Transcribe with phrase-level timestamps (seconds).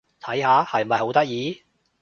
[0.19, 0.63] 睇下！
[0.65, 1.61] 係咪好得意？